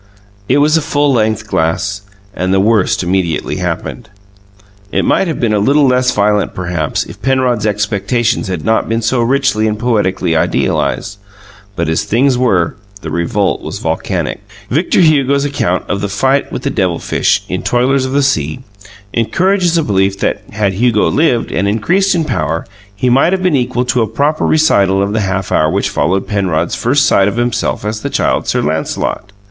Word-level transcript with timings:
It 0.49 0.57
was 0.57 0.77
a 0.77 0.81
full 0.81 1.13
length 1.13 1.45
glass, 1.47 2.01
and 2.33 2.51
the 2.51 2.59
worst 2.59 3.03
immediately 3.03 3.57
happened. 3.57 4.09
It 4.91 5.05
might 5.05 5.27
have 5.27 5.39
been 5.39 5.53
a 5.53 5.59
little 5.59 5.85
less 5.85 6.09
violent, 6.09 6.55
perhaps, 6.55 7.03
if 7.05 7.21
Penrod's 7.21 7.67
expectations 7.67 8.47
had 8.47 8.65
not 8.65 8.89
been 8.89 9.03
so 9.03 9.21
richly 9.21 9.67
and 9.67 9.77
poetically 9.77 10.35
idealized; 10.35 11.19
but 11.75 11.87
as 11.87 12.03
things 12.03 12.35
were, 12.35 12.75
the 13.03 13.11
revolt 13.11 13.61
was 13.61 13.77
volcanic. 13.77 14.41
Victor 14.71 15.01
Hugo's 15.01 15.45
account 15.45 15.87
of 15.87 16.01
the 16.01 16.09
fight 16.09 16.51
with 16.51 16.63
the 16.63 16.71
devil 16.71 16.97
fish, 16.97 17.43
in 17.47 17.61
"Toilers 17.61 18.03
of 18.03 18.11
the 18.11 18.23
Sea," 18.23 18.61
encourages 19.13 19.77
a 19.77 19.83
belief 19.83 20.17
that, 20.17 20.41
had 20.49 20.73
Hugo 20.73 21.09
lived 21.09 21.51
and 21.51 21.67
increased 21.67 22.15
in 22.15 22.25
power, 22.25 22.65
he 22.95 23.11
might 23.11 23.33
have 23.33 23.43
been 23.43 23.55
equal 23.55 23.85
to 23.85 24.01
a 24.01 24.07
proper 24.07 24.47
recital 24.47 25.03
of 25.03 25.13
the 25.13 25.19
half 25.19 25.51
hour 25.51 25.69
which 25.69 25.89
followed 25.91 26.25
Penrod's 26.27 26.73
first 26.73 27.05
sight 27.05 27.27
of 27.27 27.37
himself 27.37 27.85
as 27.85 28.01
the 28.01 28.09
Child 28.09 28.47
Sir 28.47 28.63
Lancelot. 28.63 29.31